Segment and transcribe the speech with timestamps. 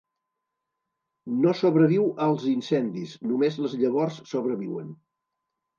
[1.43, 4.95] No sobreviu als incendis, només les llavors sobreviuen.